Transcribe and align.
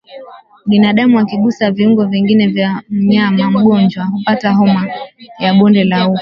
Binadamu 0.65 1.19
akigusa 1.19 1.71
viungo 1.71 2.05
vingine 2.05 2.47
vya 2.47 2.81
mnyama 2.89 3.49
mgonjwa 3.51 4.05
hupata 4.05 4.51
homa 4.51 4.87
ya 5.39 5.53
bonde 5.53 5.83
la 5.83 6.07
ufa 6.09 6.19